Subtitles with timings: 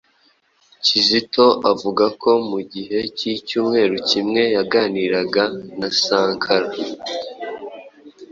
[0.85, 5.43] Kizito avuga ko mu gihe cy'icyumweru kimwe, yaganiraga
[5.79, 6.73] na 'Sankara'